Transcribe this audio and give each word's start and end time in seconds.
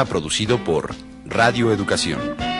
Producido 0.00 0.58
por 0.64 0.94
Radio 1.26 1.70
Educación. 1.70 2.51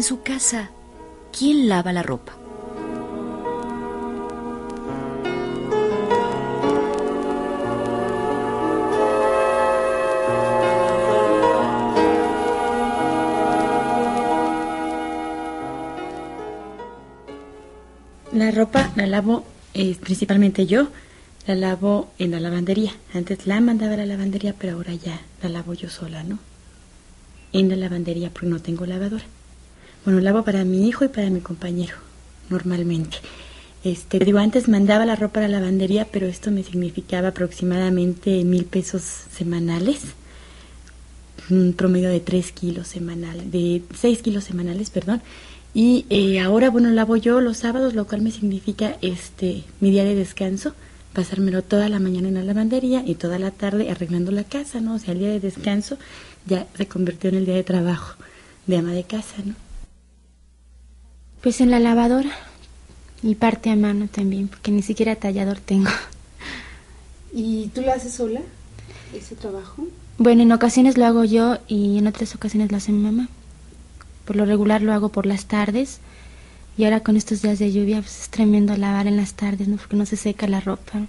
En 0.00 0.04
su 0.04 0.22
casa, 0.22 0.70
¿quién 1.30 1.68
lava 1.68 1.92
la 1.92 2.02
ropa? 2.02 2.32
La 18.32 18.50
ropa 18.52 18.90
la 18.96 19.06
lavo 19.06 19.44
eh, 19.74 19.94
principalmente 20.00 20.66
yo, 20.66 20.88
la 21.46 21.54
lavo 21.54 22.10
en 22.18 22.30
la 22.30 22.40
lavandería. 22.40 22.92
Antes 23.12 23.46
la 23.46 23.60
mandaba 23.60 23.92
a 23.92 23.96
la 23.98 24.06
lavandería, 24.06 24.54
pero 24.58 24.76
ahora 24.76 24.94
ya 24.94 25.20
la 25.42 25.50
lavo 25.50 25.74
yo 25.74 25.90
sola, 25.90 26.24
¿no? 26.24 26.38
En 27.52 27.68
la 27.68 27.76
lavandería 27.76 28.30
porque 28.30 28.46
no 28.46 28.62
tengo 28.62 28.86
lavadora. 28.86 29.26
Bueno, 30.04 30.20
lavo 30.20 30.44
para 30.44 30.64
mi 30.64 30.88
hijo 30.88 31.04
y 31.04 31.08
para 31.08 31.28
mi 31.28 31.40
compañero, 31.40 31.96
normalmente. 32.48 33.18
Este, 33.84 34.18
digo, 34.18 34.38
antes 34.38 34.68
mandaba 34.68 35.04
la 35.04 35.16
ropa 35.16 35.40
a 35.40 35.42
la 35.42 35.60
lavandería, 35.60 36.06
pero 36.10 36.26
esto 36.26 36.50
me 36.50 36.62
significaba 36.62 37.28
aproximadamente 37.28 38.44
mil 38.44 38.64
pesos 38.64 39.02
semanales, 39.02 40.00
un 41.50 41.74
promedio 41.74 42.08
de 42.08 42.20
tres 42.20 42.52
kilos 42.52 42.88
semanales, 42.88 43.50
de 43.50 43.82
seis 43.94 44.22
kilos 44.22 44.44
semanales, 44.44 44.90
perdón. 44.90 45.20
Y 45.74 46.06
eh, 46.10 46.40
ahora, 46.40 46.70
bueno, 46.70 46.90
lavo 46.90 47.16
yo 47.16 47.40
los 47.40 47.58
sábados, 47.58 47.94
lo 47.94 48.06
cual 48.06 48.22
me 48.22 48.30
significa 48.30 48.96
este 49.02 49.64
mi 49.80 49.90
día 49.90 50.04
de 50.04 50.14
descanso, 50.14 50.74
pasármelo 51.12 51.62
toda 51.62 51.88
la 51.88 52.00
mañana 52.00 52.28
en 52.28 52.34
la 52.34 52.42
lavandería 52.44 53.02
y 53.06 53.16
toda 53.16 53.38
la 53.38 53.50
tarde 53.50 53.90
arreglando 53.90 54.30
la 54.32 54.44
casa, 54.44 54.80
¿no? 54.80 54.94
O 54.94 54.98
sea, 54.98 55.12
el 55.12 55.20
día 55.20 55.28
de 55.28 55.40
descanso 55.40 55.98
ya 56.46 56.66
se 56.74 56.86
convirtió 56.86 57.30
en 57.30 57.36
el 57.36 57.46
día 57.46 57.54
de 57.54 57.64
trabajo 57.64 58.16
de 58.66 58.76
ama 58.78 58.92
de 58.92 59.04
casa, 59.04 59.36
¿no? 59.44 59.54
Pues 61.42 61.60
en 61.60 61.70
la 61.70 61.80
lavadora 61.80 62.30
y 63.22 63.34
parte 63.34 63.70
a 63.70 63.76
mano 63.76 64.08
también, 64.08 64.48
porque 64.48 64.70
ni 64.70 64.82
siquiera 64.82 65.16
tallador 65.16 65.58
tengo. 65.58 65.90
¿Y 67.32 67.68
tú 67.68 67.82
lo 67.82 67.92
haces 67.92 68.14
sola, 68.14 68.40
ese 69.14 69.36
trabajo? 69.36 69.86
Bueno, 70.18 70.42
en 70.42 70.52
ocasiones 70.52 70.98
lo 70.98 71.06
hago 71.06 71.24
yo 71.24 71.58
y 71.66 71.98
en 71.98 72.06
otras 72.06 72.34
ocasiones 72.34 72.70
lo 72.70 72.76
hace 72.76 72.92
mi 72.92 73.02
mamá. 73.02 73.28
Por 74.24 74.36
lo 74.36 74.44
regular 74.44 74.82
lo 74.82 74.92
hago 74.92 75.08
por 75.08 75.26
las 75.26 75.46
tardes 75.46 76.00
y 76.76 76.84
ahora 76.84 77.00
con 77.00 77.16
estos 77.16 77.42
días 77.42 77.58
de 77.58 77.72
lluvia 77.72 78.00
pues 78.00 78.22
es 78.22 78.28
tremendo 78.28 78.76
lavar 78.76 79.06
en 79.06 79.16
las 79.16 79.34
tardes, 79.34 79.68
¿no? 79.68 79.76
Porque 79.76 79.96
no 79.96 80.06
se 80.06 80.16
seca 80.16 80.46
la 80.46 80.60
ropa. 80.60 81.06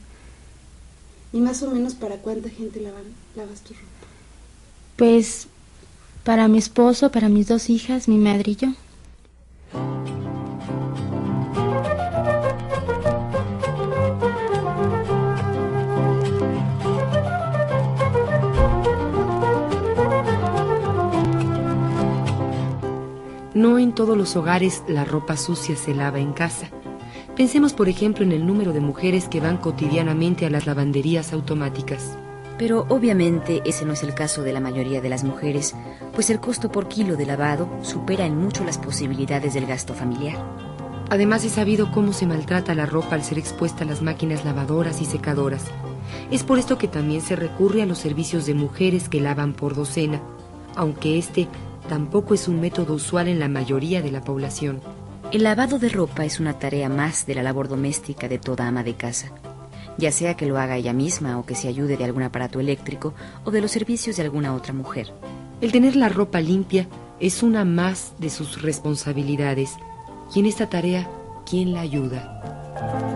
¿Y 1.33 1.39
más 1.39 1.61
o 1.63 1.71
menos 1.71 1.93
para 1.93 2.17
cuánta 2.17 2.49
gente 2.49 2.81
lavan, 2.81 3.03
lavas 3.35 3.61
tu 3.61 3.73
ropa? 3.73 3.85
Pues 4.95 5.47
para 6.23 6.47
mi 6.47 6.57
esposo, 6.57 7.11
para 7.11 7.29
mis 7.29 7.47
dos 7.47 7.69
hijas, 7.69 8.07
mi 8.07 8.17
madre 8.17 8.51
y 8.51 8.55
yo. 8.55 8.73
No 23.61 23.77
en 23.77 23.93
todos 23.93 24.17
los 24.17 24.35
hogares 24.35 24.81
la 24.87 25.05
ropa 25.05 25.37
sucia 25.37 25.75
se 25.75 25.93
lava 25.93 26.17
en 26.17 26.33
casa. 26.33 26.71
Pensemos, 27.37 27.73
por 27.73 27.89
ejemplo, 27.89 28.25
en 28.25 28.31
el 28.31 28.47
número 28.47 28.73
de 28.73 28.79
mujeres 28.79 29.27
que 29.27 29.39
van 29.39 29.57
cotidianamente 29.57 30.47
a 30.47 30.49
las 30.49 30.65
lavanderías 30.65 31.31
automáticas. 31.31 32.17
Pero 32.57 32.87
obviamente 32.89 33.61
ese 33.63 33.85
no 33.85 33.93
es 33.93 34.01
el 34.01 34.15
caso 34.15 34.41
de 34.41 34.51
la 34.51 34.61
mayoría 34.61 34.99
de 34.99 35.09
las 35.09 35.23
mujeres, 35.23 35.75
pues 36.11 36.31
el 36.31 36.39
costo 36.39 36.71
por 36.71 36.87
kilo 36.87 37.17
de 37.17 37.27
lavado 37.27 37.69
supera 37.83 38.25
en 38.25 38.35
mucho 38.35 38.63
las 38.63 38.79
posibilidades 38.79 39.53
del 39.53 39.67
gasto 39.67 39.93
familiar. 39.93 40.43
Además, 41.11 41.45
he 41.45 41.49
sabido 41.49 41.91
cómo 41.91 42.13
se 42.13 42.25
maltrata 42.25 42.73
la 42.73 42.87
ropa 42.87 43.13
al 43.13 43.23
ser 43.23 43.37
expuesta 43.37 43.83
a 43.83 43.87
las 43.87 44.01
máquinas 44.01 44.43
lavadoras 44.43 45.03
y 45.03 45.05
secadoras. 45.05 45.65
Es 46.31 46.41
por 46.41 46.57
esto 46.57 46.79
que 46.79 46.87
también 46.87 47.21
se 47.21 47.35
recurre 47.35 47.83
a 47.83 47.85
los 47.85 47.99
servicios 47.99 48.47
de 48.47 48.55
mujeres 48.55 49.07
que 49.07 49.21
lavan 49.21 49.53
por 49.53 49.75
docena, 49.75 50.19
aunque 50.75 51.19
este 51.19 51.47
tampoco 51.87 52.33
es 52.33 52.47
un 52.47 52.59
método 52.59 52.93
usual 52.93 53.27
en 53.27 53.39
la 53.39 53.47
mayoría 53.47 54.01
de 54.01 54.11
la 54.11 54.21
población. 54.21 54.81
El 55.31 55.43
lavado 55.43 55.79
de 55.79 55.89
ropa 55.89 56.25
es 56.25 56.39
una 56.39 56.59
tarea 56.59 56.89
más 56.89 57.25
de 57.25 57.35
la 57.35 57.43
labor 57.43 57.67
doméstica 57.67 58.27
de 58.27 58.37
toda 58.37 58.67
ama 58.67 58.83
de 58.83 58.95
casa, 58.95 59.31
ya 59.97 60.11
sea 60.11 60.35
que 60.35 60.45
lo 60.45 60.57
haga 60.57 60.77
ella 60.77 60.93
misma 60.93 61.37
o 61.39 61.45
que 61.45 61.55
se 61.55 61.67
ayude 61.67 61.97
de 61.97 62.03
algún 62.03 62.23
aparato 62.23 62.59
eléctrico 62.59 63.13
o 63.45 63.51
de 63.51 63.61
los 63.61 63.71
servicios 63.71 64.17
de 64.17 64.23
alguna 64.23 64.53
otra 64.53 64.73
mujer. 64.73 65.13
El 65.61 65.71
tener 65.71 65.95
la 65.95 66.09
ropa 66.09 66.41
limpia 66.41 66.87
es 67.19 67.43
una 67.43 67.65
más 67.65 68.13
de 68.17 68.29
sus 68.29 68.61
responsabilidades 68.61 69.77
y 70.33 70.39
en 70.39 70.47
esta 70.47 70.67
tarea, 70.69 71.09
¿quién 71.45 71.73
la 71.73 71.81
ayuda? 71.81 73.10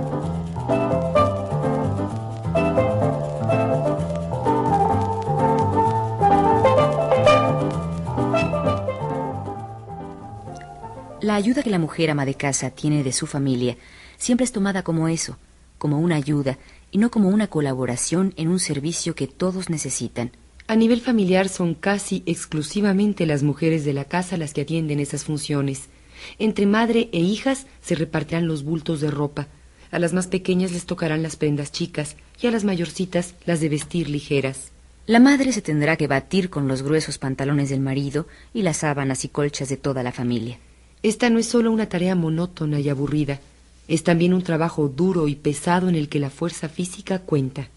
La 11.35 11.39
ayuda 11.39 11.63
que 11.63 11.69
la 11.69 11.79
mujer 11.79 12.09
ama 12.11 12.25
de 12.25 12.35
casa 12.35 12.69
tiene 12.69 13.03
de 13.03 13.11
su 13.11 13.27
familia 13.27 13.75
siempre 14.17 14.45
es 14.45 14.53
tomada 14.53 14.83
como 14.83 15.09
eso, 15.09 15.37
como 15.77 15.99
una 15.99 16.15
ayuda 16.15 16.57
y 16.91 16.97
no 16.97 17.11
como 17.11 17.27
una 17.27 17.47
colaboración 17.47 18.33
en 18.37 18.47
un 18.47 18.57
servicio 18.57 19.15
que 19.15 19.27
todos 19.27 19.69
necesitan. 19.69 20.31
A 20.67 20.77
nivel 20.77 21.01
familiar 21.01 21.49
son 21.49 21.73
casi 21.73 22.23
exclusivamente 22.25 23.25
las 23.25 23.43
mujeres 23.43 23.83
de 23.83 23.91
la 23.91 24.05
casa 24.05 24.37
las 24.37 24.53
que 24.53 24.61
atienden 24.61 25.01
esas 25.01 25.25
funciones. 25.25 25.89
Entre 26.39 26.65
madre 26.65 27.09
e 27.11 27.19
hijas 27.19 27.67
se 27.81 27.95
repartirán 27.95 28.47
los 28.47 28.63
bultos 28.63 29.01
de 29.01 29.11
ropa. 29.11 29.49
A 29.91 29.99
las 29.99 30.13
más 30.13 30.27
pequeñas 30.27 30.71
les 30.71 30.85
tocarán 30.85 31.21
las 31.21 31.35
prendas 31.35 31.73
chicas 31.73 32.15
y 32.41 32.47
a 32.47 32.51
las 32.51 32.63
mayorcitas 32.63 33.35
las 33.45 33.59
de 33.59 33.67
vestir 33.67 34.09
ligeras. 34.09 34.71
La 35.05 35.19
madre 35.19 35.51
se 35.51 35.61
tendrá 35.61 35.97
que 35.97 36.07
batir 36.07 36.49
con 36.49 36.69
los 36.69 36.81
gruesos 36.81 37.17
pantalones 37.17 37.69
del 37.69 37.81
marido 37.81 38.25
y 38.53 38.61
las 38.61 38.77
sábanas 38.77 39.25
y 39.25 39.27
colchas 39.27 39.67
de 39.67 39.75
toda 39.75 40.01
la 40.01 40.13
familia. 40.13 40.59
Esta 41.05 41.29
no 41.29 41.37
es 41.37 41.45
solo 41.45 41.71
una 41.71 41.87
tarea 41.87 42.15
monótona 42.15 42.79
y 42.79 42.89
aburrida, 42.89 43.39
es 43.87 44.03
también 44.03 44.33
un 44.33 44.41
trabajo 44.41 44.87
duro 44.87 45.27
y 45.27 45.35
pesado 45.35 45.87
en 45.87 45.93
el 45.93 46.09
que 46.09 46.17
la 46.17 46.31
fuerza 46.31 46.67
física 46.67 47.19
cuenta. 47.19 47.67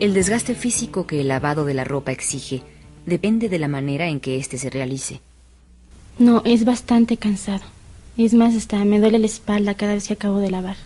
El 0.00 0.14
desgaste 0.14 0.54
físico 0.54 1.06
que 1.06 1.20
el 1.20 1.28
lavado 1.28 1.66
de 1.66 1.74
la 1.74 1.84
ropa 1.84 2.12
exige 2.12 2.62
depende 3.04 3.50
de 3.50 3.58
la 3.58 3.68
manera 3.68 4.06
en 4.06 4.20
que 4.20 4.38
éste 4.38 4.56
se 4.56 4.70
realice. 4.70 5.20
No, 6.18 6.40
es 6.46 6.64
bastante 6.64 7.18
cansado. 7.18 7.64
Es 8.16 8.32
más, 8.32 8.56
hasta 8.56 8.82
me 8.86 9.00
duele 9.00 9.18
la 9.18 9.26
espalda 9.26 9.74
cada 9.74 9.92
vez 9.92 10.08
que 10.08 10.14
acabo 10.14 10.38
de 10.38 10.50
lavar. 10.50 10.76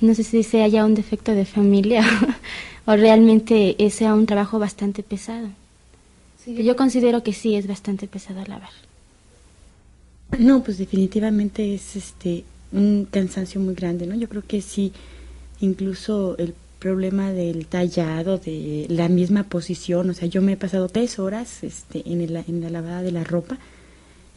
No 0.00 0.14
sé 0.14 0.22
si 0.22 0.42
sea 0.42 0.68
ya 0.68 0.84
un 0.84 0.94
defecto 0.94 1.34
de 1.34 1.44
familia 1.44 2.04
o 2.86 2.96
realmente 2.96 3.76
sea 3.90 4.14
un 4.14 4.26
trabajo 4.26 4.58
bastante 4.58 5.02
pesado. 5.02 5.48
Sí, 6.44 6.62
yo 6.62 6.76
considero 6.76 7.22
que 7.22 7.32
sí 7.32 7.54
es 7.56 7.66
bastante 7.66 8.06
pesado 8.06 8.44
lavar. 8.46 8.70
No, 10.38 10.62
pues 10.62 10.78
definitivamente 10.78 11.74
es 11.74 11.96
este 11.96 12.44
un 12.70 13.08
cansancio 13.10 13.60
muy 13.60 13.74
grande, 13.74 14.06
¿no? 14.06 14.14
Yo 14.14 14.28
creo 14.28 14.42
que 14.46 14.60
sí 14.60 14.92
incluso 15.60 16.36
el 16.38 16.54
problema 16.78 17.32
del 17.32 17.66
tallado, 17.66 18.38
de 18.38 18.86
la 18.88 19.08
misma 19.08 19.44
posición, 19.44 20.10
o 20.10 20.14
sea, 20.14 20.28
yo 20.28 20.42
me 20.42 20.52
he 20.52 20.56
pasado 20.56 20.88
tres 20.88 21.18
horas 21.18 21.64
este, 21.64 22.02
en, 22.10 22.20
el, 22.20 22.36
en 22.36 22.60
la 22.60 22.70
lavada 22.70 23.02
de 23.02 23.10
la 23.10 23.24
ropa 23.24 23.58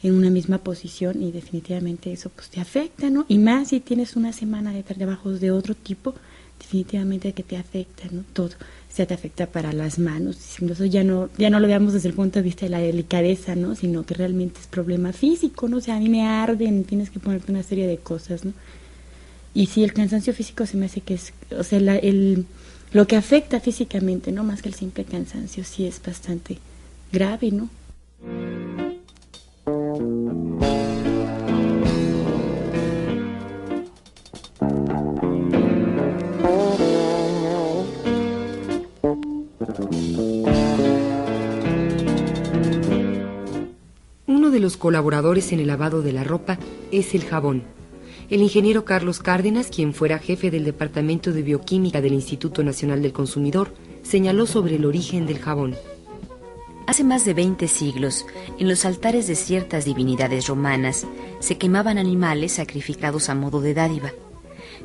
en 0.04 0.16
una 0.16 0.30
misma 0.30 0.58
posición 0.58 1.22
y 1.22 1.32
definitivamente 1.32 2.12
eso 2.12 2.30
pues 2.30 2.50
te 2.50 2.60
afecta, 2.60 3.10
¿no? 3.10 3.26
Y 3.28 3.38
más 3.38 3.70
si 3.70 3.80
tienes 3.80 4.16
una 4.16 4.34
semana 4.34 4.74
de 4.74 4.84
trabajos 4.84 5.40
de 5.40 5.52
otro 5.52 5.76
tipo, 5.76 6.16
definitivamente 6.60 7.34
que 7.34 7.44
te 7.44 7.58
afecta, 7.58 8.04
¿no? 8.12 8.24
Todo. 8.34 8.48
O 8.48 8.94
sea, 8.94 9.06
te 9.06 9.14
afecta 9.14 9.48
para 9.48 9.74
las 9.74 10.00
manos. 10.00 10.38
Eso 10.60 10.86
ya 10.86 11.04
no, 11.04 11.30
ya 11.38 11.50
no 11.50 11.60
lo 11.60 11.68
veamos 11.68 11.94
desde 11.94 12.10
el 12.10 12.16
punto 12.16 12.40
de 12.40 12.44
vista 12.44 12.66
de 12.66 12.72
la 12.72 12.80
delicadeza, 12.80 13.56
¿no? 13.56 13.76
Sino 13.76 14.04
que 14.04 14.16
realmente 14.16 14.60
es 14.60 14.68
problema 14.68 15.14
físico, 15.14 15.68
¿no? 15.70 15.78
O 15.78 15.82
sea, 15.82 15.96
a 15.96 16.00
mí 16.00 16.10
me 16.10 16.28
arden, 16.28 16.84
tienes 16.84 17.10
que 17.10 17.20
ponerte 17.20 17.52
una 17.52 17.64
serie 17.64 17.88
de 17.88 17.98
cosas, 17.98 18.44
¿no? 18.44 18.54
Y 19.54 19.68
si 19.68 19.84
el 19.84 19.94
cansancio 19.94 20.34
físico 20.34 20.66
se 20.66 20.78
me 20.78 20.86
hace 20.86 21.02
que 21.02 21.16
es, 21.16 21.34
o 21.58 21.64
sea, 21.64 21.80
el, 21.80 22.46
lo 22.94 23.08
que 23.08 23.16
afecta 23.16 23.60
físicamente, 23.60 24.32
¿no? 24.32 24.44
Más 24.44 24.62
que 24.62 24.70
el 24.70 24.76
simple 24.76 25.04
cansancio, 25.04 25.64
sí 25.64 25.86
es 25.86 26.02
bastante 26.02 26.58
grave, 27.12 27.52
¿no? 27.52 27.70
De 44.52 44.60
los 44.60 44.78
colaboradores 44.78 45.52
en 45.52 45.60
el 45.60 45.68
lavado 45.68 46.02
de 46.02 46.12
la 46.12 46.24
ropa 46.24 46.60
es 46.92 47.16
el 47.16 47.24
jabón. 47.24 47.64
El 48.30 48.42
ingeniero 48.42 48.86
Carlos 48.86 49.20
Cárdenas, 49.20 49.68
quien 49.68 49.94
fuera 49.94 50.20
jefe 50.20 50.52
del 50.52 50.64
Departamento 50.64 51.34
de 51.34 51.42
Bioquímica 51.42 52.02
del 52.02 52.14
Instituto 52.14 52.64
Nacional 52.64 53.02
del 53.02 53.14
Consumidor, 53.14 53.74
señaló 54.04 54.46
sobre 54.46 54.76
el 54.76 54.86
origen 54.86 55.26
del 55.26 55.40
jabón. 55.40 55.76
Hace 56.88 57.04
más 57.04 57.26
de 57.26 57.34
20 57.34 57.68
siglos, 57.68 58.26
en 58.58 58.68
los 58.68 58.86
altares 58.86 59.28
de 59.28 59.36
ciertas 59.36 59.86
divinidades 59.86 60.48
romanas, 60.48 61.06
se 61.40 61.58
quemaban 61.58 61.98
animales 61.98 62.54
sacrificados 62.54 63.30
a 63.30 63.36
modo 63.36 63.62
de 63.62 63.74
dádiva. 63.74 64.12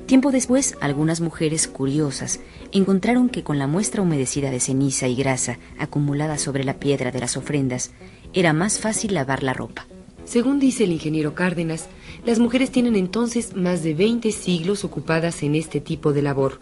Tiempo 0.06 0.30
después, 0.30 0.76
algunas 0.80 1.20
mujeres 1.20 1.66
curiosas 1.66 2.40
encontraron 2.70 3.28
que 3.28 3.42
con 3.42 3.58
la 3.58 3.66
muestra 3.66 4.02
humedecida 4.02 4.50
de 4.50 4.60
ceniza 4.60 5.08
y 5.08 5.16
grasa 5.16 5.58
acumulada 5.78 6.38
sobre 6.38 6.62
la 6.64 6.74
piedra 6.74 7.10
de 7.10 7.18
las 7.18 7.36
ofrendas, 7.36 7.90
era 8.32 8.52
más 8.52 8.78
fácil 8.78 9.14
lavar 9.14 9.42
la 9.42 9.52
ropa. 9.52 9.86
Según 10.24 10.58
dice 10.58 10.84
el 10.84 10.92
ingeniero 10.92 11.34
Cárdenas, 11.34 11.88
las 12.24 12.38
mujeres 12.38 12.70
tienen 12.70 12.96
entonces 12.96 13.54
más 13.54 13.82
de 13.82 13.94
20 13.94 14.32
siglos 14.32 14.84
ocupadas 14.84 15.42
en 15.42 15.54
este 15.54 15.80
tipo 15.80 16.12
de 16.12 16.22
labor 16.22 16.60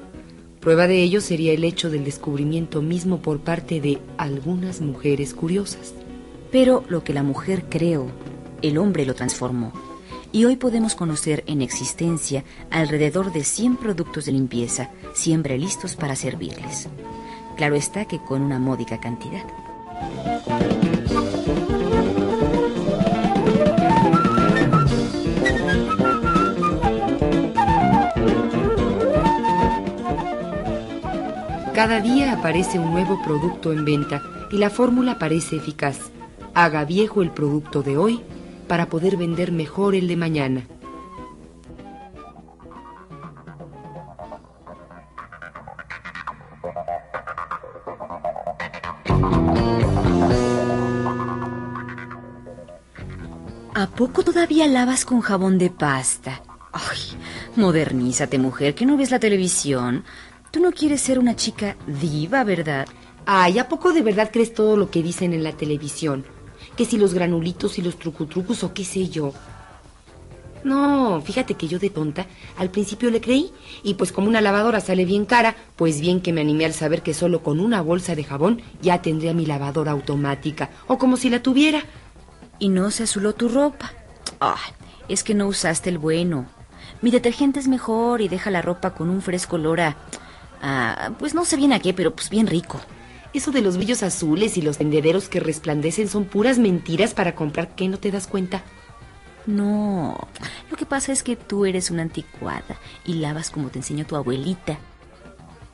Prueba 0.65 0.87
de 0.87 1.03
ello 1.03 1.21
sería 1.21 1.53
el 1.53 1.63
hecho 1.63 1.91
del 1.91 2.07
descubrimiento 2.07 2.81
mismo 2.81 3.21
por 3.21 3.41
parte 3.41 3.83
de 3.83 3.99
algunas 4.17 4.81
mujeres 4.81 5.35
curiosas. 5.35 5.93
Pero 6.51 6.85
lo 6.89 7.05
que 7.05 7.13
la 7.13 7.23
mujer 7.23 7.67
creó, 7.69 8.07
el 8.63 8.79
hombre 8.79 9.05
lo 9.05 9.15
transformó. 9.15 9.75
Y 10.33 10.47
hoy 10.47 10.57
podemos 10.57 10.95
conocer 10.95 11.45
en 11.47 11.61
existencia 11.61 12.45
alrededor 12.71 13.31
de 13.31 13.45
100 13.45 13.77
productos 13.77 14.25
de 14.25 14.33
limpieza, 14.33 14.89
siempre 15.13 15.59
listos 15.59 15.97
para 15.97 16.17
servirles. 16.17 16.89
Claro 17.59 17.75
está 17.75 18.07
que 18.07 18.19
con 18.19 18.41
una 18.41 18.59
módica 18.59 18.99
cantidad. 18.99 19.45
Cada 31.75 32.01
día 32.01 32.33
aparece 32.33 32.79
un 32.79 32.93
nuevo 32.93 33.21
producto 33.25 33.73
en 33.73 33.85
venta 33.85 34.23
y 34.53 34.59
la 34.59 34.71
fórmula 34.71 35.19
parece 35.19 35.57
eficaz. 35.57 35.99
Haga 36.55 36.85
viejo 36.85 37.21
el 37.21 37.33
producto 37.33 37.83
de 37.83 37.97
hoy 37.97 38.23
para 38.69 38.87
poder 38.87 39.17
vender 39.17 39.51
mejor 39.51 39.97
el 39.97 40.07
de 40.07 40.17
mañana. 40.17 40.69
¿A 53.75 53.89
poco 53.89 54.23
todavía 54.23 54.69
lavas 54.69 55.05
con 55.05 55.21
jabón 55.21 55.59
de 55.59 55.71
pasta? 55.71 56.41
Ay, 56.73 57.19
modernízate, 57.57 58.39
mujer, 58.39 58.77
que 58.77 58.87
no 58.87 58.97
ves 58.97 59.11
la 59.11 59.19
televisión. 59.19 60.05
Tú 60.55 60.61
no 60.61 60.71
quieres 60.71 61.01
ser 61.01 61.19
una 61.19 61.35
chica 61.35 61.77
diva, 61.85 62.45
¿verdad? 62.45 62.87
Ay, 63.27 63.59
¿a 63.59 63.69
poco 63.69 63.93
de 63.93 64.03
verdad 64.03 64.31
crees 64.33 64.55
todo 64.55 64.77
lo 64.77 64.89
que 64.89 65.03
dicen 65.03 65.33
en 65.33 65.43
la 65.43 65.51
televisión? 65.51 66.25
Que 66.77 66.85
si 66.85 66.97
los 66.97 67.13
granulitos 67.13 67.77
y 67.77 67.83
los 67.83 67.99
trucutrucos 67.99 68.63
o 68.63 68.73
qué 68.73 68.85
sé 68.85 69.09
yo. 69.09 69.33
No, 70.63 71.21
fíjate 71.23 71.55
que 71.55 71.67
yo 71.67 71.81
de 71.81 71.91
tonta 71.91 72.27
al 72.57 72.71
principio 72.71 73.11
le 73.11 73.21
creí 73.21 73.51
y 73.83 73.95
pues 73.95 74.13
como 74.13 74.29
una 74.29 74.41
lavadora 74.41 74.81
sale 74.81 75.05
bien 75.05 75.25
cara, 75.25 75.57
pues 75.75 76.01
bien 76.01 76.21
que 76.21 76.33
me 76.33 76.43
animé 76.43 76.67
al 76.67 76.73
saber 76.73 77.03
que 77.03 77.15
solo 77.15 77.43
con 77.43 77.59
una 77.59 77.83
bolsa 77.83 78.15
de 78.15 78.23
jabón 78.23 78.63
ya 78.81 79.03
tendría 79.03 79.35
mi 79.35 79.47
lavadora 79.47 79.91
automática 79.91 80.71
o 80.87 80.99
como 80.99 81.17
si 81.17 81.31
la 81.31 81.43
tuviera. 81.43 81.83
Y 82.61 82.69
no 82.69 82.93
se 82.93 83.03
azuló 83.03 83.35
tu 83.35 83.49
ropa. 83.49 83.93
Ay, 84.39 84.73
es 85.09 85.25
que 85.25 85.35
no 85.35 85.49
usaste 85.49 85.91
el 85.91 85.99
bueno. 85.99 86.47
Mi 87.03 87.11
detergente 87.11 87.59
es 87.59 87.67
mejor 87.67 88.21
y 88.21 88.29
deja 88.29 88.53
la 88.53 88.63
ropa 88.63 88.95
con 88.95 89.11
un 89.11 89.21
fresco 89.21 89.57
olor 89.57 89.81
a 89.81 89.97
Ah, 90.67 91.13
pues 91.19 91.35
no 91.35 91.45
sé 91.45 91.59
bien 91.59 91.75
a 91.75 91.79
qué, 91.79 91.93
pero 91.93 92.15
pues 92.15 92.31
bien 92.31 92.47
rico. 92.47 92.81
Eso 93.35 93.51
de 93.51 93.61
los 93.61 93.77
brillos 93.77 94.03
azules 94.03 94.57
y 94.57 94.63
los 94.63 94.79
tendederos 94.79 95.29
que 95.29 95.39
resplandecen 95.39 96.09
son 96.09 96.25
puras 96.25 96.59
mentiras 96.59 97.13
para 97.13 97.35
comprar 97.35 97.75
¿qué 97.75 97.87
no 97.87 97.99
te 97.99 98.11
das 98.11 98.27
cuenta? 98.27 98.65
No, 99.47 100.17
lo 100.71 100.77
que 100.79 100.87
pasa 100.87 101.13
es 101.13 101.23
que 101.23 101.37
tú 101.37 101.67
eres 101.67 101.91
una 101.91 102.01
anticuada 102.01 102.79
y 103.05 103.15
lavas 103.15 103.51
como 103.51 103.69
te 103.69 103.81
enseñó 103.81 104.07
tu 104.07 104.17
abuelita. 104.17 104.79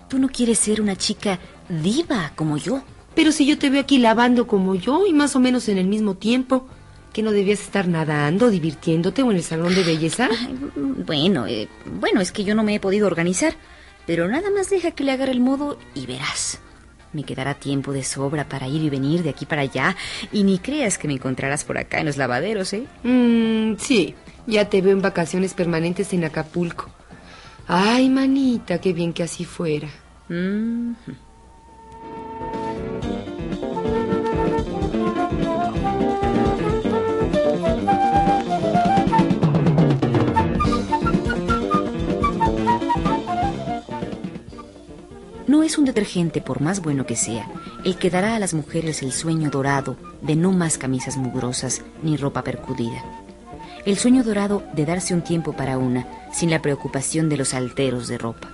Tú 0.08 0.18
no 0.18 0.28
quieres 0.28 0.58
ser 0.58 0.80
una 0.80 0.96
chica 0.96 1.38
diva 1.68 2.32
como 2.34 2.56
yo. 2.56 2.82
Pero 3.14 3.30
si 3.30 3.46
yo 3.46 3.58
te 3.58 3.70
veo 3.70 3.82
aquí 3.82 3.98
lavando 3.98 4.48
como 4.48 4.74
yo 4.74 5.06
y 5.06 5.12
más 5.12 5.36
o 5.36 5.40
menos 5.40 5.68
en 5.68 5.78
el 5.78 5.86
mismo 5.86 6.16
tiempo, 6.16 6.66
¿que 7.12 7.22
no 7.22 7.30
debías 7.30 7.60
estar 7.60 7.86
nadando, 7.86 8.50
divirtiéndote 8.50 9.22
o 9.22 9.30
en 9.30 9.36
el 9.36 9.44
salón 9.44 9.72
de 9.72 9.84
belleza? 9.84 10.28
bueno, 10.74 11.46
eh, 11.46 11.68
bueno, 11.84 12.20
es 12.20 12.32
que 12.32 12.42
yo 12.42 12.56
no 12.56 12.64
me 12.64 12.74
he 12.74 12.80
podido 12.80 13.06
organizar. 13.06 13.54
Pero 14.06 14.28
nada 14.28 14.50
más 14.50 14.70
deja 14.70 14.90
que 14.90 15.04
le 15.04 15.12
agarre 15.12 15.32
el 15.32 15.40
modo 15.40 15.78
y 15.94 16.06
verás. 16.06 16.60
Me 17.12 17.24
quedará 17.24 17.54
tiempo 17.54 17.92
de 17.92 18.04
sobra 18.04 18.48
para 18.48 18.68
ir 18.68 18.82
y 18.82 18.90
venir 18.90 19.22
de 19.22 19.30
aquí 19.30 19.46
para 19.46 19.62
allá. 19.62 19.96
Y 20.32 20.44
ni 20.44 20.58
creas 20.58 20.98
que 20.98 21.08
me 21.08 21.14
encontrarás 21.14 21.64
por 21.64 21.78
acá 21.78 22.00
en 22.00 22.06
los 22.06 22.16
lavaderos, 22.16 22.72
¿eh? 22.72 22.86
Mmm, 23.02 23.74
sí. 23.78 24.14
Ya 24.46 24.68
te 24.68 24.80
veo 24.80 24.92
en 24.92 25.02
vacaciones 25.02 25.54
permanentes 25.54 26.12
en 26.12 26.24
Acapulco. 26.24 26.90
Ay, 27.66 28.08
manita, 28.08 28.80
qué 28.80 28.92
bien 28.92 29.12
que 29.12 29.22
así 29.22 29.44
fuera. 29.44 29.88
Mm 30.28 30.92
No 45.50 45.64
es 45.64 45.78
un 45.78 45.84
detergente, 45.84 46.40
por 46.40 46.60
más 46.60 46.80
bueno 46.80 47.06
que 47.06 47.16
sea, 47.16 47.50
el 47.84 47.96
que 47.96 48.08
dará 48.08 48.36
a 48.36 48.38
las 48.38 48.54
mujeres 48.54 49.02
el 49.02 49.10
sueño 49.10 49.50
dorado 49.50 49.96
de 50.22 50.36
no 50.36 50.52
más 50.52 50.78
camisas 50.78 51.16
mugrosas 51.16 51.82
ni 52.04 52.16
ropa 52.16 52.44
percudida. 52.44 53.04
El 53.84 53.96
sueño 53.96 54.22
dorado 54.22 54.62
de 54.74 54.86
darse 54.86 55.12
un 55.12 55.22
tiempo 55.22 55.52
para 55.52 55.76
una, 55.76 56.06
sin 56.32 56.50
la 56.50 56.62
preocupación 56.62 57.28
de 57.28 57.36
los 57.36 57.52
alteros 57.52 58.06
de 58.06 58.16
ropa. 58.16 58.48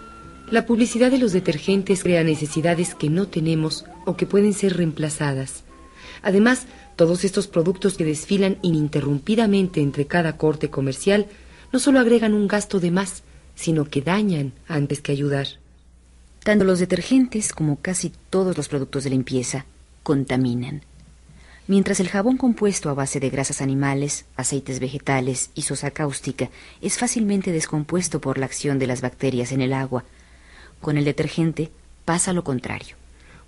La 0.51 0.65
publicidad 0.65 1.11
de 1.11 1.19
los 1.19 1.35
detergentes 1.35 2.03
crea 2.03 2.25
necesidades 2.25 2.95
que 2.95 3.11
no 3.11 3.29
tenemos 3.29 3.85
o 4.07 4.17
que 4.17 4.25
pueden 4.25 4.55
ser 4.55 4.79
reemplazadas. 4.79 5.65
Además, 6.23 6.65
todos 6.97 7.25
estos 7.25 7.47
productos 7.47 7.99
que 7.99 8.07
desfilan 8.07 8.57
ininterrumpidamente 8.63 9.83
entre 9.83 10.07
cada 10.07 10.39
corte 10.39 10.71
comercial 10.71 11.27
no 11.75 11.79
solo 11.79 12.01
agregan 12.01 12.33
un 12.33 12.49
gasto 12.49 12.81
de 12.81 12.91
más, 12.91 13.23
sino 13.55 13.85
que 13.85 14.01
dañan 14.01 14.55
antes 14.67 15.03
que 15.03 15.13
ayudar. 15.13 15.47
Tanto 16.47 16.65
los 16.65 16.79
detergentes 16.79 17.53
como 17.53 17.81
casi 17.81 18.13
todos 18.31 18.57
los 18.57 18.69
productos 18.69 19.03
de 19.03 19.11
limpieza 19.11 19.67
contaminan. 20.05 20.83
Mientras 21.67 21.99
el 21.99 22.09
jabón 22.09 22.37
compuesto 22.37 22.89
a 22.89 22.95
base 22.95 23.19
de 23.19 23.31
grasas 23.31 23.61
animales, 23.61 24.27
aceites 24.37 24.79
vegetales 24.79 25.51
y 25.57 25.63
sosa 25.63 25.91
cáustica 25.91 26.49
es 26.81 26.99
fácilmente 26.99 27.51
descompuesto 27.51 28.21
por 28.21 28.39
la 28.39 28.47
acción 28.47 28.79
de 28.79 28.87
las 28.87 29.01
bacterias 29.01 29.51
en 29.51 29.61
el 29.61 29.73
agua, 29.73 30.05
con 30.81 30.97
el 30.97 31.05
detergente 31.05 31.73
pasa 32.05 32.33
lo 32.33 32.45
contrario. 32.45 32.95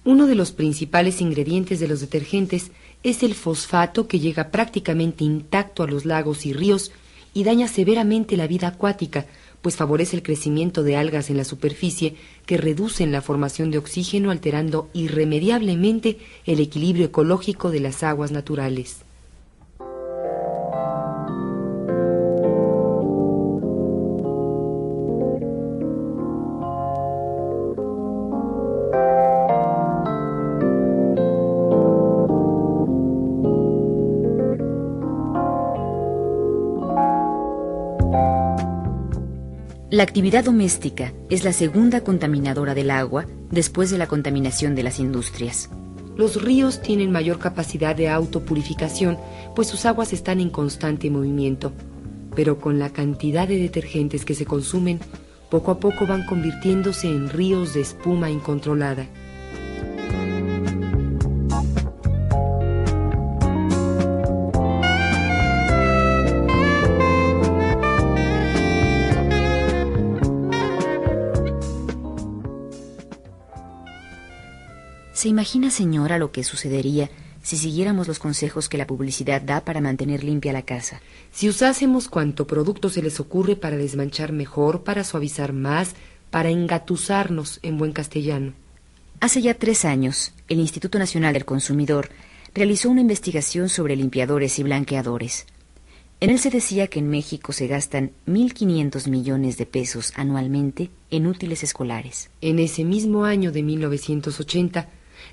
Uno 0.05 0.27
de 0.27 0.35
los 0.35 0.51
principales 0.51 1.21
ingredientes 1.21 1.79
de 1.79 1.87
los 1.87 2.01
detergentes 2.01 2.73
es 3.05 3.23
el 3.23 3.37
fosfato 3.37 4.09
que 4.09 4.19
llega 4.19 4.51
prácticamente 4.51 5.23
intacto 5.23 5.85
a 5.85 5.87
los 5.87 6.05
lagos 6.05 6.47
y 6.47 6.53
ríos 6.53 6.91
y 7.33 7.45
daña 7.45 7.69
severamente 7.69 8.37
la 8.37 8.49
vida 8.49 8.67
acuática, 8.67 9.27
pues 9.63 9.77
favorece 9.77 10.17
el 10.17 10.23
crecimiento 10.23 10.83
de 10.83 10.97
algas 10.97 11.31
en 11.31 11.37
la 11.37 11.45
superficie 11.45 12.15
que 12.47 12.57
reducen 12.57 13.13
la 13.13 13.23
formación 13.23 13.71
de 13.71 13.79
oxígeno 13.79 14.31
alterando 14.31 14.89
irremediablemente 14.93 16.19
el 16.47 16.61
equilibrio 16.61 17.07
ecológico 17.07 17.71
de 17.71 17.81
las 17.81 18.03
aguas 18.03 18.31
naturales. 18.31 19.08
La 39.99 40.05
actividad 40.05 40.45
doméstica 40.45 41.13
es 41.29 41.43
la 41.43 41.53
segunda 41.53 42.05
contaminadora 42.05 42.73
del 42.73 42.93
agua 42.93 43.27
después 43.51 43.91
de 43.91 43.99
la 43.99 44.07
contaminación 44.07 44.77
de 44.77 44.85
las 44.85 45.01
industrias. 45.01 45.71
Los 46.17 46.41
ríos 46.41 46.81
tienen 46.81 47.11
mayor 47.11 47.41
capacidad 47.41 47.97
de 47.97 48.09
autopurificación, 48.09 49.19
pues 49.57 49.67
sus 49.67 49.87
aguas 49.87 50.13
están 50.13 50.39
en 50.39 50.51
constante 50.51 51.11
movimiento. 51.11 51.73
Pero 52.37 52.61
con 52.61 52.79
la 52.79 52.91
cantidad 52.91 53.49
de 53.49 53.59
detergentes 53.59 54.25
que 54.25 54.37
se 54.37 54.47
consumen, 54.47 55.01
poco 55.51 55.73
a 55.73 55.81
poco 55.81 56.07
van 56.07 56.25
convirtiéndose 56.27 57.09
en 57.09 57.29
ríos 57.29 57.75
de 57.75 57.81
espuma 57.81 58.31
incontrolada. 58.31 59.09
¿Se 75.19 75.29
imagina, 75.29 75.69
señora, 75.69 76.17
lo 76.17 76.31
que 76.31 76.45
sucedería 76.45 77.11
si 77.43 77.57
siguiéramos 77.57 78.07
los 78.07 78.21
consejos 78.21 78.69
que 78.69 78.79
la 78.79 78.87
publicidad 78.87 79.43
da 79.43 79.65
para 79.65 79.81
mantener 79.81 80.23
limpia 80.23 80.53
la 80.53 80.63
casa? 80.63 81.01
Si 81.33 81.49
usásemos 81.49 82.07
cuanto 82.09 82.47
producto 82.47 82.89
se 82.89 83.03
les 83.03 83.19
ocurre 83.19 83.57
para 83.57 83.77
desmanchar 83.77 84.31
mejor, 84.31 84.85
para 84.85 85.03
suavizar 85.03 85.53
más, 85.53 85.97
para 86.31 86.51
engatusarnos 86.51 87.59
en 87.65 87.79
buen 87.79 87.91
castellano. 87.91 88.53
Hace 89.19 89.43
ya 89.43 89.55
tres 89.55 89.85
años, 89.85 90.35
el 90.47 90.61
Instituto 90.61 91.01
Nacional 91.01 91.33
del 91.33 91.45
Consumidor 91.45 92.11
realizó 92.55 92.89
una 92.89 93.01
investigación 93.01 93.69
sobre 93.69 93.97
limpiadores 93.97 94.57
y 94.61 94.63
blanqueadores. 94.63 95.47
En 96.21 96.31
él 96.31 96.39
se 96.39 96.51
decía 96.51 96.87
que 96.87 97.01
en 97.01 97.11
México 97.11 97.53
se 97.53 97.67
gastan 97.67 98.13
1.500 98.29 99.09
millones 99.09 99.59
de 99.59 99.67
pesos 99.67 100.13
anualmente 100.15 100.91
en 101.11 101.27
útiles 101.27 101.65
escolares. 101.65 102.31
En 102.41 102.61
ese 102.61 102.85
mismo 102.85 103.25
año 103.25 103.51
de 103.51 103.65
1980, 103.65 104.89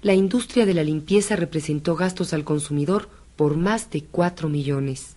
la 0.05 0.13
industria 0.13 0.67
de 0.67 0.75
la 0.75 0.83
limpieza 0.83 1.35
representó 1.35 1.95
gastos 1.95 2.31
al 2.33 2.43
consumidor 2.43 3.09
por 3.35 3.57
más 3.57 3.89
de 3.89 4.03
4 4.03 4.49
millones. 4.49 5.15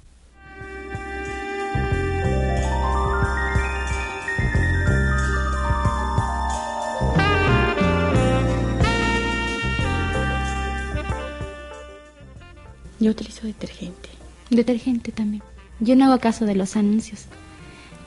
Yo 12.98 13.10
utilizo 13.10 13.46
detergente. 13.46 14.08
Detergente 14.48 15.12
también. 15.12 15.42
Yo 15.80 15.96
no 15.96 16.06
hago 16.06 16.18
caso 16.18 16.46
de 16.46 16.54
los 16.54 16.76
anuncios. 16.76 17.26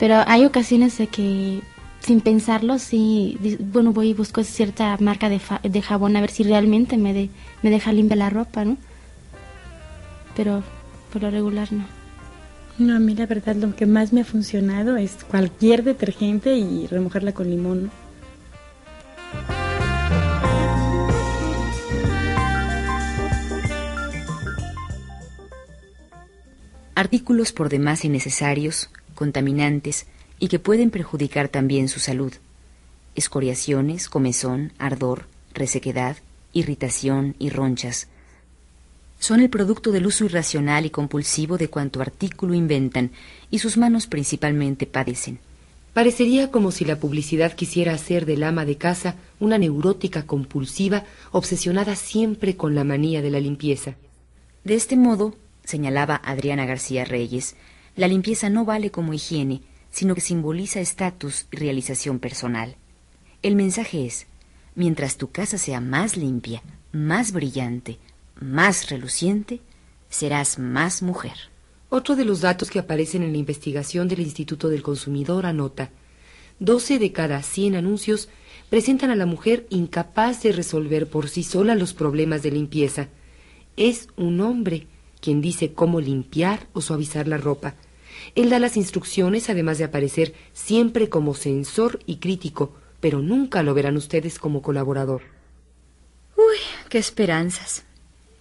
Pero 0.00 0.24
hay 0.26 0.44
ocasiones 0.44 0.98
de 0.98 1.06
que 1.06 1.62
sin 2.02 2.20
pensarlo, 2.20 2.78
sí, 2.78 3.38
bueno, 3.60 3.92
voy 3.92 4.10
y 4.10 4.14
busco 4.14 4.42
cierta 4.42 4.96
marca 4.98 5.28
de, 5.28 5.40
de 5.62 5.82
jabón 5.82 6.16
a 6.16 6.20
ver 6.20 6.30
si 6.30 6.42
realmente 6.42 6.96
me, 6.96 7.30
me 7.62 7.70
deja 7.70 7.92
limpia 7.92 8.16
la 8.16 8.30
ropa, 8.30 8.64
¿no? 8.64 8.76
Pero 10.34 10.62
por 11.12 11.22
lo 11.22 11.30
regular 11.30 11.72
no. 11.72 11.84
No, 12.78 12.96
a 12.96 12.98
mí 12.98 13.14
la 13.14 13.26
verdad 13.26 13.54
lo 13.54 13.76
que 13.76 13.86
más 13.86 14.12
me 14.12 14.22
ha 14.22 14.24
funcionado 14.24 14.96
es 14.96 15.24
cualquier 15.24 15.84
detergente 15.84 16.56
y 16.56 16.86
remojarla 16.86 17.32
con 17.32 17.48
limón. 17.48 17.90
Artículos 26.94 27.52
por 27.52 27.68
demás 27.68 28.04
innecesarios, 28.04 28.90
contaminantes, 29.14 30.06
y 30.42 30.48
que 30.48 30.58
pueden 30.58 30.90
perjudicar 30.90 31.48
también 31.48 31.88
su 31.88 32.00
salud. 32.00 32.32
Escoriaciones, 33.14 34.08
comezón, 34.08 34.72
ardor, 34.76 35.26
resequedad, 35.54 36.16
irritación 36.52 37.36
y 37.38 37.50
ronchas. 37.50 38.08
Son 39.20 39.38
el 39.38 39.50
producto 39.50 39.92
del 39.92 40.04
uso 40.04 40.24
irracional 40.24 40.84
y 40.84 40.90
compulsivo 40.90 41.58
de 41.58 41.68
cuanto 41.68 42.00
artículo 42.00 42.54
inventan 42.54 43.12
y 43.52 43.60
sus 43.60 43.76
manos 43.76 44.08
principalmente 44.08 44.84
padecen. 44.84 45.38
Parecería 45.94 46.50
como 46.50 46.72
si 46.72 46.84
la 46.84 46.98
publicidad 46.98 47.52
quisiera 47.52 47.94
hacer 47.94 48.26
del 48.26 48.42
ama 48.42 48.64
de 48.64 48.76
casa 48.76 49.14
una 49.38 49.58
neurótica 49.58 50.26
compulsiva 50.26 51.04
obsesionada 51.30 51.94
siempre 51.94 52.56
con 52.56 52.74
la 52.74 52.82
manía 52.82 53.22
de 53.22 53.30
la 53.30 53.38
limpieza. 53.38 53.94
De 54.64 54.74
este 54.74 54.96
modo, 54.96 55.36
señalaba 55.62 56.20
Adriana 56.24 56.66
García 56.66 57.04
Reyes, 57.04 57.54
la 57.94 58.08
limpieza 58.08 58.50
no 58.50 58.64
vale 58.64 58.90
como 58.90 59.14
higiene, 59.14 59.60
sino 59.92 60.16
que 60.16 60.20
simboliza 60.20 60.80
estatus 60.80 61.46
y 61.52 61.58
realización 61.58 62.18
personal. 62.18 62.76
El 63.42 63.54
mensaje 63.54 64.06
es, 64.06 64.26
mientras 64.74 65.18
tu 65.18 65.30
casa 65.30 65.58
sea 65.58 65.80
más 65.80 66.16
limpia, 66.16 66.62
más 66.90 67.32
brillante, 67.32 67.98
más 68.40 68.90
reluciente, 68.90 69.60
serás 70.08 70.58
más 70.58 71.02
mujer. 71.02 71.34
Otro 71.90 72.16
de 72.16 72.24
los 72.24 72.40
datos 72.40 72.70
que 72.70 72.78
aparecen 72.78 73.22
en 73.22 73.32
la 73.32 73.38
investigación 73.38 74.08
del 74.08 74.20
Instituto 74.20 74.68
del 74.68 74.82
Consumidor 74.82 75.44
anota, 75.44 75.90
12 76.58 76.98
de 76.98 77.12
cada 77.12 77.42
100 77.42 77.76
anuncios 77.76 78.30
presentan 78.70 79.10
a 79.10 79.16
la 79.16 79.26
mujer 79.26 79.66
incapaz 79.68 80.42
de 80.42 80.52
resolver 80.52 81.06
por 81.06 81.28
sí 81.28 81.42
sola 81.42 81.74
los 81.74 81.92
problemas 81.92 82.42
de 82.42 82.50
limpieza. 82.50 83.08
Es 83.76 84.08
un 84.16 84.40
hombre 84.40 84.86
quien 85.20 85.42
dice 85.42 85.74
cómo 85.74 86.00
limpiar 86.00 86.66
o 86.72 86.80
suavizar 86.80 87.28
la 87.28 87.36
ropa, 87.36 87.74
él 88.34 88.50
da 88.50 88.58
las 88.58 88.76
instrucciones, 88.76 89.50
además 89.50 89.78
de 89.78 89.84
aparecer 89.84 90.34
siempre 90.52 91.08
como 91.08 91.34
censor 91.34 92.00
y 92.06 92.16
crítico, 92.16 92.74
pero 93.00 93.20
nunca 93.20 93.62
lo 93.62 93.74
verán 93.74 93.96
ustedes 93.96 94.38
como 94.38 94.62
colaborador. 94.62 95.22
Uy, 96.36 96.58
qué 96.88 96.98
esperanzas. 96.98 97.84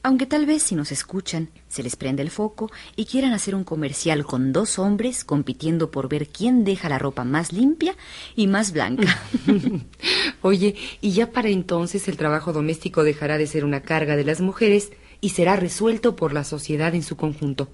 Aunque 0.04 0.26
tal 0.26 0.48
vez 0.48 0.64
si 0.64 0.74
nos 0.74 0.92
escuchan, 0.92 1.50
se 1.68 1.84
les 1.84 1.96
prende 1.96 2.24
el 2.24 2.32
foco 2.32 2.72
y 2.96 3.06
quieran 3.06 3.34
hacer 3.34 3.54
un 3.54 3.64
comercial 3.64 4.26
con 4.26 4.52
dos 4.52 4.80
hombres 4.80 5.24
compitiendo 5.24 5.92
por 5.92 6.10
ver 6.10 6.28
quién 6.28 6.64
deja 6.64 6.90
la 6.90 6.98
ropa 6.98 7.24
más 7.24 7.54
limpia 7.54 7.96
y 8.36 8.48
más 8.48 8.72
blanca. 8.72 9.22
Oye, 10.42 10.76
y 11.02 11.12
ya 11.12 11.32
para 11.32 11.50
entonces 11.50 12.08
el 12.08 12.18
trabajo 12.18 12.52
doméstico 12.52 13.04
dejará 13.04 13.38
de 13.38 13.46
ser 13.46 13.64
una 13.64 13.84
carga 13.84 14.16
de 14.16 14.24
las 14.24 14.42
mujeres 14.42 14.92
y 15.22 15.30
será 15.30 15.56
resuelto 15.56 16.16
por 16.16 16.34
la 16.34 16.44
sociedad 16.44 16.96
en 16.96 17.04
su 17.04 17.16
conjunto. 17.16 17.70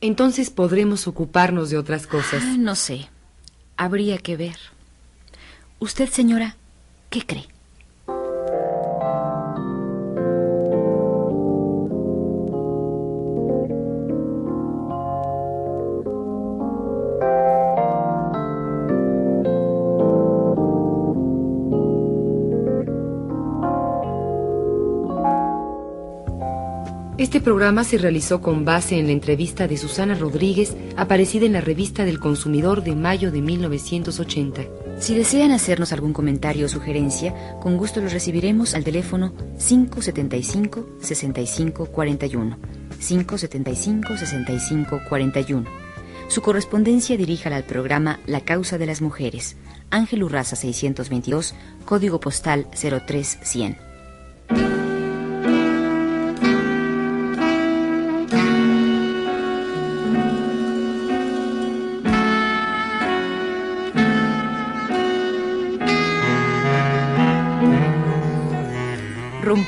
Entonces 0.00 0.50
podremos 0.50 1.06
ocuparnos 1.06 1.70
de 1.70 1.78
otras 1.78 2.06
cosas. 2.06 2.42
Ah, 2.44 2.56
no 2.58 2.74
sé. 2.74 3.08
Habría 3.76 4.18
que 4.18 4.36
ver. 4.36 4.56
Usted, 5.78 6.08
señora, 6.08 6.56
¿qué 7.10 7.24
cree? 7.24 7.48
Este 27.20 27.40
programa 27.42 27.84
se 27.84 27.98
realizó 27.98 28.40
con 28.40 28.64
base 28.64 28.98
en 28.98 29.04
la 29.04 29.12
entrevista 29.12 29.68
de 29.68 29.76
Susana 29.76 30.14
Rodríguez 30.14 30.74
aparecida 30.96 31.44
en 31.44 31.52
la 31.52 31.60
revista 31.60 32.06
del 32.06 32.18
Consumidor 32.18 32.82
de 32.82 32.96
mayo 32.96 33.30
de 33.30 33.42
1980. 33.42 34.62
Si 34.98 35.14
desean 35.14 35.50
hacernos 35.50 35.92
algún 35.92 36.14
comentario 36.14 36.64
o 36.64 36.68
sugerencia, 36.70 37.34
con 37.60 37.76
gusto 37.76 38.00
los 38.00 38.14
recibiremos 38.14 38.74
al 38.74 38.84
teléfono 38.84 39.34
575-6541. 39.58 42.56
575-6541. 42.98 45.66
Su 46.28 46.40
correspondencia 46.40 47.18
diríjala 47.18 47.56
al 47.56 47.64
programa 47.64 48.18
La 48.24 48.40
Causa 48.40 48.78
de 48.78 48.86
las 48.86 49.02
Mujeres, 49.02 49.58
Ángel 49.90 50.22
Urraza 50.22 50.56
622, 50.56 51.54
código 51.84 52.18
postal 52.18 52.66
03100. 52.70 53.89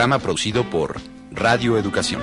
Programa 0.00 0.18
producido 0.18 0.64
por 0.64 0.98
Radio 1.30 1.76
Educación. 1.76 2.22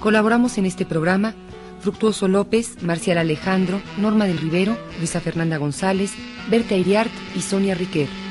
Colaboramos 0.00 0.56
en 0.56 0.64
este 0.64 0.86
programa 0.86 1.34
Fructuoso 1.80 2.28
López, 2.28 2.82
Marcial 2.82 3.18
Alejandro, 3.18 3.82
Norma 3.98 4.24
del 4.24 4.38
Rivero, 4.38 4.74
Luisa 4.96 5.20
Fernanda 5.20 5.58
González, 5.58 6.14
Berta 6.48 6.74
Iriart 6.76 7.12
y 7.36 7.42
Sonia 7.42 7.74
Riquer. 7.74 8.21